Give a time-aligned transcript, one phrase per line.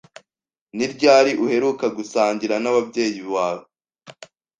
[0.75, 3.63] Ni ryari uheruka gusangira n'ababyeyi bawe?